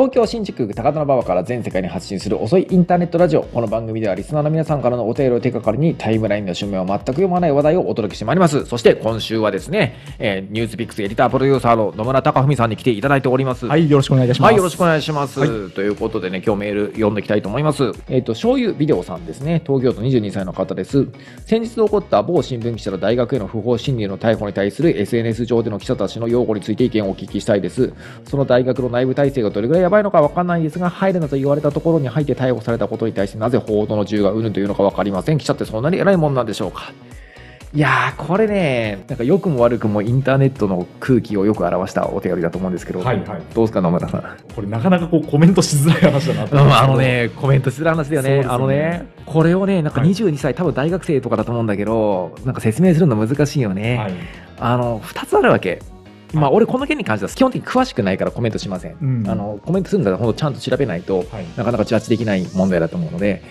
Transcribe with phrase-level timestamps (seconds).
[0.00, 14.48] 東京新宿区高田馬場から全世界に発信する遅いインターネットラジオこの番組ではリスナーの皆さんからのお便りを手がかりにタイムラインの趣味を全く読まない話題をお届けしてまいりますそして今週はですね、えーニュースピックスエディタープロデューサーの野村貴文さんに来ていただいておりますはい、よろしくお願いいたします。
[14.48, 15.38] はい、よろしくお願いします。
[15.38, 17.92] はいということでね、今日メール読んでいきたいと思います。
[18.08, 19.60] えっ、と、醤油ビデオさんですね。
[19.66, 21.06] 東京都22歳の方です。
[21.44, 27.92] 先日起こった某新聞記者の大学への不法侵入の逮捕に対する SNS 上での記者たちの擁護について意見をお聞きしたいです。
[28.24, 35.38] その大学の内部体制がどれぐらいやばいのかわかんないですが、入るなと言われたところに入って逮捕されたことに対してなぜ報道の銃がうぬというのかわかりません。
[35.38, 36.92] 記者ってそんなに偉いもんなんでしょうか
[37.74, 44.22] いやー、これね、なんか良くも悪くもインターネットの空気をよく表したお手紙だと思うんですけど、はいはいどうですか、野村さん。
[44.54, 46.96] これなかなかこうコメントしづらい話だなと あの。
[46.96, 48.38] ね、コメントする話だよね。
[48.42, 53.98] ねあのね、これをね、なんかはい22歳、多分大学生とかだと思うんだけど、なんか説明するの難しいよね。
[53.98, 54.12] はい。
[54.60, 55.80] あの、2つあるわけ。
[56.32, 58.96] まあ、俺この件に関しては基本的に詳しくないからコメントしません。
[59.00, 63.42] うんあのコメントするんだったら本当ちゃんと調べないと、はいなかなかジャッジできない問題だと思うので、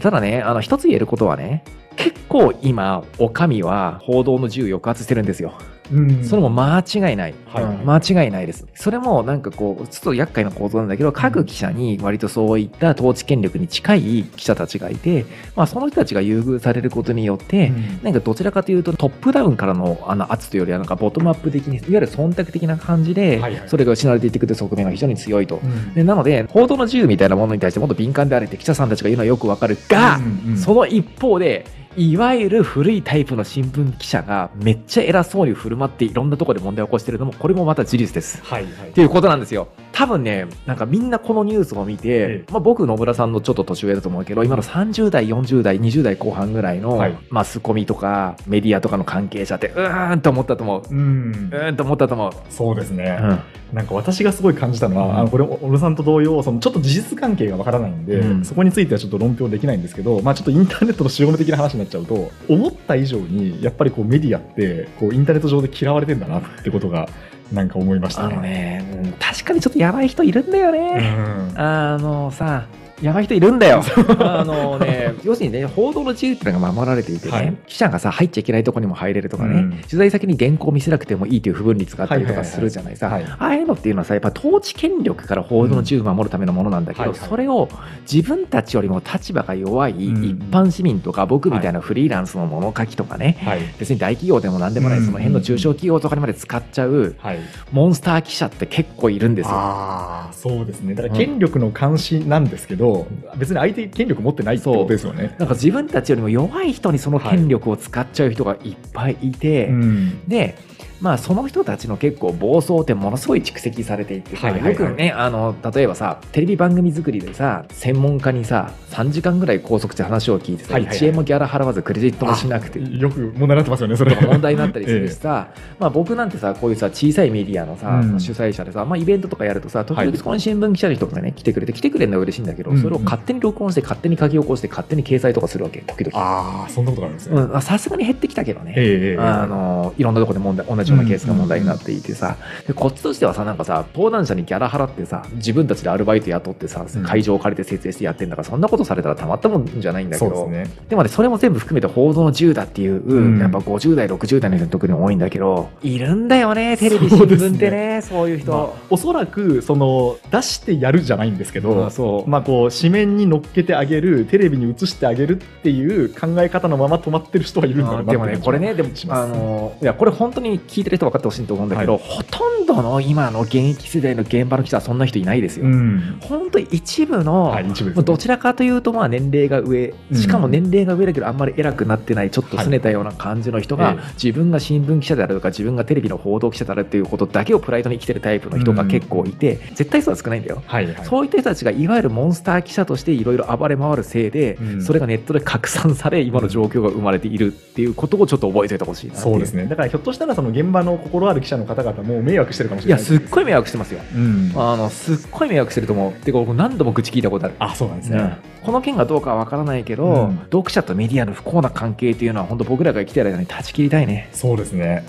[0.00, 1.64] ただね、あの一つ言えることはね、
[1.96, 5.54] 結構今、お上は報道の自由抑圧してるんですよ。
[5.90, 6.24] うん。
[6.24, 7.64] それも間違いない、はい。
[7.64, 7.90] うん。
[7.90, 8.66] 間違いないです。
[8.74, 15.24] それもなんかこう、ちょっと厄介な構造なんだけど、各記者に割とそういった統治権力に近い記者たちがいて、
[15.56, 18.02] まあ、その人たちが優遇されることによって、うん。
[18.02, 23.68] なんかどちらかというとトップダウンからのあの圧というよりはなんかボトムアップ的にいわゆる忖度的な感じではいはい。
[23.68, 25.60] それが失われていってくる側面が非常に強いと。
[25.62, 25.94] うん。
[25.94, 30.56] でなので報道の自由みたいなものに対してもっと敏感であれって記者さんたちが言うのはよくわかるが、うんうん。
[30.56, 38.42] その一方でいわゆる古いタイプの新聞記者がめっちゃ偉そうに振る舞っていろんなところで問題を起こしてるのもこれもまた事実です。
[38.42, 39.68] はいはいっていうことなんですよ。
[40.02, 47.16] 多分ね、なんかみんなこのニュースを見て、えまあ、僕、野村さんのちょっと年上だと思うけど、今の30代、40代、20代後半ぐらいの、はい。
[47.30, 50.82] マスコミとかメディアとかの関係者って、うーんと思ったと思う。
[50.90, 51.50] うん。
[51.52, 52.32] うーんと思ったと思う。
[52.50, 53.76] そうですね、うん。
[53.76, 55.16] なんか私がすごい感じたのは、うん。
[55.18, 58.44] あのこれ小野さんと同様そのちょっと事実関係がわからないんで、うん。
[58.44, 67.08] そこについてはちょっと論評できないんですけど、まあ、ちょっとインターネットの潮目的な話になっちゃうと思った以上にやっぱりこうメディアってこうインターネット上で嫌われてんだなってことが
[67.52, 68.34] なんか思いましたあね。
[68.36, 71.14] のね、うん確かにちょっとやばい人いるんだようね。
[71.54, 72.64] んあのさ、
[73.02, 73.82] やばい人いるんだよ。
[74.20, 77.56] あのね、 要するにね、報道の自由っていうのが守られていてね、はい。
[77.66, 79.70] 記者がさ、入っちゃいけないとこにも入れるとかね、うん。
[79.72, 83.10] 取材先に原稿見せなくてもいいという不分率があったりとかするじゃないさ。
[83.38, 87.28] ああいうのっていうのはさ、やっぱ統治権力から報道の自由を守るためのものなんだけど、うんはいはい。
[87.28, 87.68] それを
[88.10, 90.24] 自分たちよりも立場が弱いうん。
[90.24, 93.60] 一般市民とか、僕みたいなフリーランスの物書きとかね、はい。
[93.78, 95.04] 別に大企業でも何でもない、うん。
[95.06, 97.38] その辺の中小企業とかにまで使っちゃうはい、
[97.72, 99.52] モンスター記者って結構いるんですよ。
[99.54, 100.94] ああそうですね。
[100.94, 102.91] だから権力の監視なんですけど、
[103.36, 105.34] 別に相手権力持ってないってことですよね。
[105.38, 110.56] なんか自分たちよりも弱い人にその権力を使っちゃう人がいっぱいいて、うんで、
[111.02, 114.72] まあ、その人たちの結構暴走ってものすごい蓄積されていてさ、はいはいはい。
[114.72, 120.98] よくねあの例えばさテレビ番組作りでさ専門家にさ3時間ぐらい拘束して話を聞いてさ、はいはいはい。
[121.00, 122.78] 1円もギャラ払わずクレジットもしなくて。
[122.78, 124.22] よく問題になってますよねそれは。
[124.22, 125.48] 問題になったりするしさ、
[125.80, 128.20] まあ、僕なんてさこういうさ小さいメディアのさ、うん。
[128.20, 130.06] 主催者でさ、まあ、イベントとかやるとさ時はい。
[130.06, 132.82] 々そこに新聞記者の人がね来てくれて来てくれるのは嬉しいんだけど、うんうん。
[132.82, 136.16] それを勝手に録音して勝手に書き起こして勝手に掲載とかするわけ時々。
[136.16, 137.40] ああそんなことがあるんですね。
[137.40, 138.74] うんさすがに減ってきたけどね。
[138.76, 142.36] ええええあのいろんなところで問題同じケースが問題になっていてさ、
[142.66, 147.02] でこっちとしてはさなんかさ登壇者にギャラ払ってさ自分たちでアルバイト雇ってさうん。
[147.02, 150.30] 会場を借りて設営してやってんだからそんなことされたらたまったもんじゃないんだけど。
[150.30, 150.84] ですね。
[150.88, 153.38] でもねそれも全部含めて報道の自由だっていう、うん。
[153.38, 161.90] やっぱ50代60代の人特に多いんだけどいるんだよねテレビ新聞ってねそういう人、まあおそらくその出してやるじゃないんですけど、
[162.26, 175.66] まあこう紙面に乗っけてあげるテレビに映してあげるっていう考え方のまま止まってる人はいるんだろうなってでもね、これね、でもあの、いや、これ本当に聞いてる人分かってほしいと思うんだけど、ほとんどの今の現役世代の現場の人はそんな人いないですよ。
[175.66, 176.18] うん。
[176.20, 177.96] 本当に一部の、はい一部ね。
[177.96, 190.62] まあどちらかというとまあ年齢が上、しかも年齢が上だけどあんまり偉くなってないちょっと拗ねたような感じの人が、自分が新聞記者であるとか自分がテレビの報道記者であるっていうことだけをプライドに生きてるタイプの人が結構いて、絶対数は少ないんだよ。
[190.66, 191.04] はいはい。
[191.04, 194.82] そういった人たちがいわゆるモンスター記者としていろいろ暴れ回るせいで、うん。
[194.82, 199.66] それがネットで拡散され今の状況が生まれているっていうことをちょっと覚えておいてほしいなそうですね。
[199.66, 203.10] だからひょっとしたらその現場の心ある記者の方々も迷惑してるかもしいやれない。
[203.10, 204.00] すっごい迷惑してますよ。
[204.14, 204.52] うん。
[204.54, 206.12] あのすっごい迷惑してると思う。
[206.12, 207.54] てか僕何度も口聞いたことある。
[207.58, 208.36] あそうなんですね、うん。
[208.66, 210.38] この件がどうかは分からないけど、うん。
[210.44, 214.28] 読者とメディアの不幸な関係っていうのは本当僕らが生きてる間に断ち切りたいね。
[214.32, 215.04] そうですね。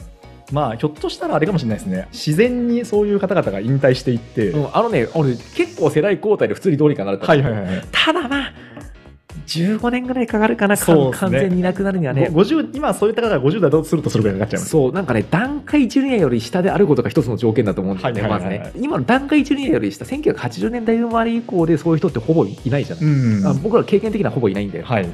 [0.51, 2.07] まあひょっとしたらあれかもしれないですね。
[2.11, 7.83] 自然にそういう方々が引退していって、うん、あのね俺結構世代交代で普通にどうにかなるはいはいはいはい。
[7.91, 8.32] ただまあ
[9.59, 10.81] 15年ぐらいかかるかな、ね
[11.13, 12.29] 完全にいなくなるにはね。
[12.31, 18.71] 50今そういった方が50代だとするとそれぐらいかかっちゃいますそう、なんかね、段階ジュニアより下であることが一つの条件だと思うんだよね、まずね。
[18.75, 23.05] 今の段階ジュニアより下、1980年代生まれ以降でそういう人ってほぼいないじゃない。
[23.05, 24.85] うんあ僕ら経験的にはほぼいないんだよ。
[24.85, 25.09] はい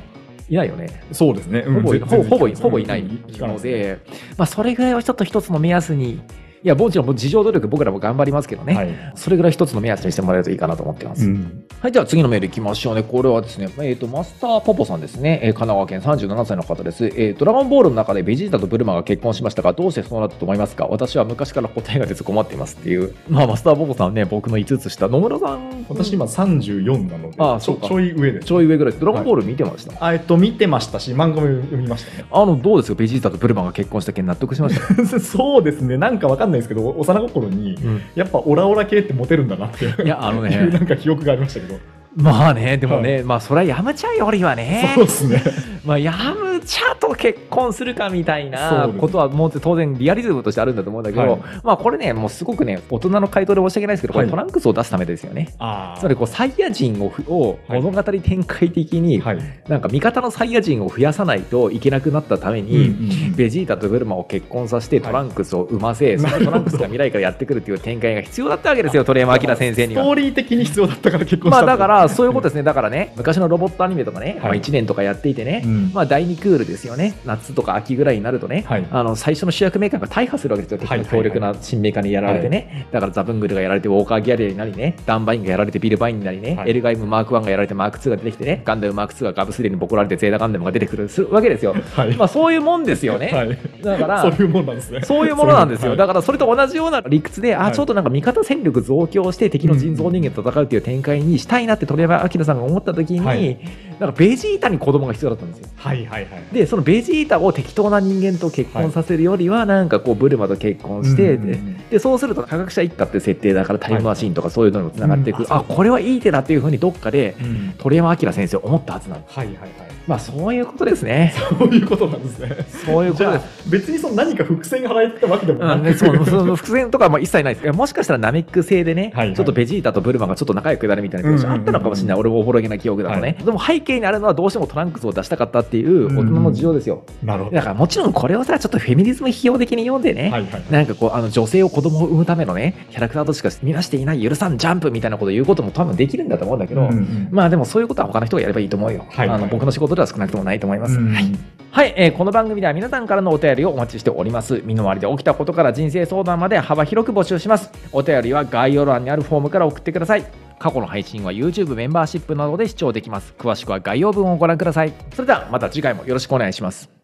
[0.49, 1.03] いないよね。
[1.11, 3.03] そうですね、うんほぼ、ほぼ、ほぼ、いない
[3.37, 3.99] ので、
[4.35, 6.19] まあ、それぐらいをちょっと一つの目安に、
[6.61, 8.75] いや、もちろんもう自助努力僕らも頑張りますけどね。
[8.75, 11.25] はいそれぐらい一つの目安にしてもらえるといいかなと思ってます。
[11.25, 13.03] うんはい、じゃあ次のメールいきましょうね。
[13.03, 15.39] これはですね、えっ、と、マスターポポさんですね。
[15.43, 16.01] えー神奈川県
[16.35, 17.05] 37歳の方です。
[17.05, 20.85] えードラゴンボールの中でベジータとブルマが結婚しましたが、どうしてそうなったと思いますか？
[20.87, 23.13] 私は昔から答えが出ず困っていますっていう。
[23.29, 25.07] まあ、マスターポポさんね、僕の5つ下。
[25.07, 28.93] 野村さん、私今34なのでちょあそうかちょい上ですちょい上ぐらい。
[28.99, 32.99] ドラゴンボール見てました、あえっと見てましたし漫画も読みましたねあの、どうですか？
[32.99, 38.01] ベジータとブルマが結婚した件納得しました、 そうですねなんかわかんないですけど幼心にうん。
[38.15, 40.53] やっぱオラオラ系ってモテるんだなっていういや、あのね。
[40.53, 41.79] いう、なんか記憶がありましたけど、
[42.15, 44.91] まあね、でもね、まあそれはヤムチャよりはね。
[44.95, 45.43] そう、ですね。
[45.85, 46.13] まあヤ
[46.59, 51.41] ムチャと結婚するかみたいなことはもう当然リアリズムとしてあるんだと思うんだけど、はい。
[51.63, 55.53] まあこれね、もうすごくね、大人の回答で申し訳ないですけど、これはいトランクスを出すためですよね。
[55.59, 57.81] あつまりこうサイヤ人をふをはい。
[57.81, 70.03] 物語展開的に、はい、なんか味方のサイヤ人を増やさないといけなくなったために、うんベジータとブルマを結婚させてトランクスを産ませ、 そのトランクスが未来からやってくるっていう展開が必要だったわけですよ、 鳥山明先生には。
[70.03, 70.11] スト。
[70.11, 75.91] ーリー的に必要だったから結婚したまあだからそういうことでですね、だからね、昔のロボットアニメとかね、まあ、はい1年とかやっていてね、うん。
[75.93, 78.87] まあ第2クールですよね、夏とか秋ぐらいになるとね、はい。
[78.89, 86.71] あの最初の主役メーカーが大破するわけですよ、敵の強力な新メーカーにやられてね、だからザブングルがやられて、ウォーカーギャリアになりね、ダンバインがやられて、ビルバインになりね、はい。
[86.71, 91.75] エルガイムマーク1がやられて、マーク2が出てきてね、ガンダムマーク2がガブスレにボコられて、ゼータガンダムが出てくるわけですよ。
[91.93, 92.15] はい。
[92.15, 93.27] まあそういうもんですよね。
[93.27, 95.01] はい、だからそういうもんなんですね。
[95.03, 95.89] そういうものなんですよ。
[95.89, 95.97] はい。
[95.97, 97.73] だからそれと同じような理屈で、あ、はい。
[97.73, 103.57] ちょっとなんか味方戦力増強して敵の人造人間と戦うっていう展開にしたいなって鳥山明さんが思った時に、はい
[103.99, 105.69] なんかベジータに子供が必要だったんですよ。
[105.75, 106.43] はいはいはい。
[106.53, 111.77] で、そのベジータを適当な人間と結婚させるよりは、なんかこうブルマと結婚して、うんうんうん。
[111.77, 117.73] ででそうすると科学者一家って設定だからタイムマシーンとかそういうのにもつながっていく、うんあ、これはいい手だっていうふうにどっかでうん。
[117.77, 119.37] 鳥山明先生思ったはずなんです。
[119.37, 119.69] はいはいはい。
[120.07, 121.33] まあそういうことですね。
[121.59, 122.55] そういうことなんですね。
[122.85, 123.69] そういうこじゃあとです。
[123.69, 127.71] 別にその何か伏線が払えてたわけでもなく、うんね、そうその伏線とかはまあ一切ないです。
[127.71, 129.35] もしかしたらナメック星でね、はいはい。
[129.35, 137.55] ちょっとベジータとブルマがちょっと仲良くなるみたいなうんうんうん描写あったのかもしれない、俺もおぼろげな記憶だとね、でも背景にあるのはどうしてもトランクスを出したかったっていう大人の事情ですよ、なるほど。
[137.55, 149.37] だからもちろんこれをさちょっとフェミニズム批評的に読んでね、はいはいなんかこうあの女性を子供を産むためのねキャラクターとしか見なしていない許さんジャンプみたいなことを言うことも多分できるんだと思うんだけど、うんうんまあでもそういうことは他の人がやればいいと思うよ、はいはい。
[149.37, 151.25] あの僕の仕事では少なくともないと思います、うんはい。
[151.71, 154.61] はい、えーこの番組では皆さんからのお便りをお待ちしております。
[154.65, 157.71] 身の回りで起きたことから人生相談まで幅広く募集します。
[157.91, 160.48] お便りは概要欄にあるフォームから送ってください。
[160.59, 163.33] 過去の配信は YouTube メンバーシップなどで視聴できます。
[163.37, 164.93] 詳しくは概要文をご覧ください。
[165.13, 166.98] それではまた次回もよろしくお願いします。